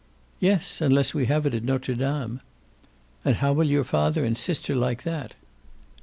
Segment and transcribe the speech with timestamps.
[0.39, 2.41] "Yes, unless we have it at Notre Dame."
[3.23, 5.35] "And how will your father and sister like that?"